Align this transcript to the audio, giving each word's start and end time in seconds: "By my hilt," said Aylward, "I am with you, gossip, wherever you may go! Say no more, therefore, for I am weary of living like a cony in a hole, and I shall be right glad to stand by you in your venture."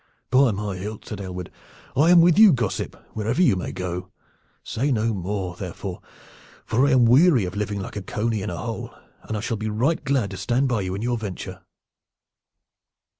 "By 0.31 0.49
my 0.49 0.77
hilt," 0.77 1.05
said 1.05 1.21
Aylward, 1.21 1.51
"I 1.95 2.09
am 2.09 2.21
with 2.21 2.39
you, 2.39 2.53
gossip, 2.53 2.95
wherever 3.13 3.39
you 3.39 3.55
may 3.55 3.71
go! 3.71 4.09
Say 4.63 4.91
no 4.91 5.13
more, 5.13 5.55
therefore, 5.55 6.01
for 6.65 6.87
I 6.87 6.91
am 6.93 7.05
weary 7.05 7.45
of 7.45 7.55
living 7.55 7.79
like 7.79 7.95
a 7.95 8.01
cony 8.01 8.41
in 8.41 8.49
a 8.49 8.57
hole, 8.57 8.91
and 9.21 9.37
I 9.37 9.41
shall 9.41 9.57
be 9.57 9.69
right 9.69 10.03
glad 10.03 10.31
to 10.31 10.37
stand 10.37 10.67
by 10.67 10.81
you 10.81 10.95
in 10.95 11.03
your 11.03 11.19
venture." 11.19 11.61